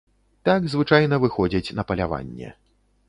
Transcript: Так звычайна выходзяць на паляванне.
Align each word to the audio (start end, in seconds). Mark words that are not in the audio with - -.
Так 0.47 0.61
звычайна 0.73 1.19
выходзяць 1.25 1.75
на 1.81 1.87
паляванне. 1.93 2.49